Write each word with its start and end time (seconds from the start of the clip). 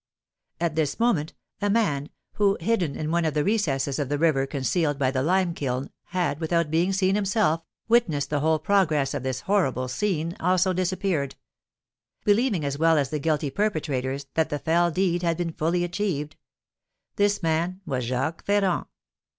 At 0.59 0.73
this 0.73 0.99
moment 0.99 1.35
a 1.61 1.69
man 1.69 2.09
who, 2.31 2.57
hidden 2.59 2.95
in 2.95 3.11
one 3.11 3.23
of 3.23 3.35
the 3.35 3.43
recesses 3.43 3.99
of 3.99 4.09
the 4.09 4.17
river 4.17 4.47
concealed 4.47 4.97
by 4.97 5.11
the 5.11 5.21
lime 5.21 5.53
kiln, 5.53 5.91
had, 6.05 6.39
without 6.39 6.71
being 6.71 6.91
seen 6.91 7.13
himself, 7.13 7.61
witnessed 7.87 8.31
the 8.31 8.39
whole 8.39 8.57
progress 8.57 9.13
of 9.13 9.21
this 9.21 9.41
horrible 9.41 9.87
scene, 9.87 10.35
also 10.39 10.73
disappeared; 10.73 11.35
believing, 12.25 12.65
as 12.65 12.79
well 12.79 12.97
as 12.97 13.11
the 13.11 13.19
guilty 13.19 13.51
perpetrators, 13.51 14.25
that 14.33 14.49
the 14.49 14.57
fell 14.57 14.89
deed 14.89 15.21
had 15.21 15.37
been 15.37 15.53
fully 15.53 15.83
achieved. 15.83 16.35
This 17.17 17.43
man 17.43 17.81
was 17.85 18.03
Jacques 18.05 18.43
Ferrand. 18.43 18.87